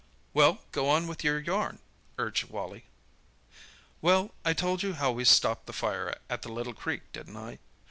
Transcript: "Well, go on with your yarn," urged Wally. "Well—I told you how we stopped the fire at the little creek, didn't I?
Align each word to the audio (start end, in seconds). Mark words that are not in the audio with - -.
"Well, 0.33 0.61
go 0.71 0.89
on 0.89 1.05
with 1.05 1.23
your 1.23 1.37
yarn," 1.37 1.77
urged 2.17 2.49
Wally. 2.49 2.85
"Well—I 4.01 4.53
told 4.53 4.81
you 4.81 4.93
how 4.93 5.11
we 5.11 5.23
stopped 5.25 5.67
the 5.67 5.73
fire 5.73 6.17
at 6.27 6.41
the 6.41 6.51
little 6.51 6.73
creek, 6.73 7.11
didn't 7.13 7.37
I? 7.37 7.59